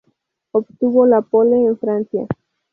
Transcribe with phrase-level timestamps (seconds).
[0.51, 2.25] Obtuvo la pole en Francia.